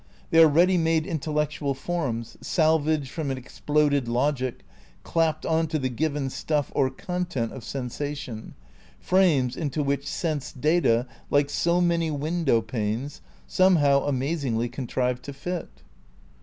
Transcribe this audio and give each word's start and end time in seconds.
They 0.31 0.41
are 0.41 0.47
ready 0.47 0.79
made 0.79 1.05
intellectual 1.05 1.75
forms, 1.75 2.35
salvage 2.41 3.11
from 3.11 3.29
an 3.29 3.37
exploded 3.37 4.07
logic, 4.07 4.63
clapped 5.03 5.45
on 5.45 5.67
to 5.67 5.77
the 5.77 5.89
given 5.89 6.31
stuff 6.31 6.71
or 6.73 6.89
con 6.89 7.25
tent 7.25 7.51
of 7.53 7.63
sensation, 7.63 8.55
frames 8.99 9.55
into 9.55 9.83
which 9.83 10.07
sense 10.07 10.51
data, 10.53 11.05
like 11.29 11.51
so 11.51 11.81
many 11.81 12.09
window 12.09 12.61
panes, 12.61 13.21
somehow 13.45 14.03
amazingly 14.07 14.69
contrive 14.69 15.21
to 15.21 15.33
fit. 15.33 15.83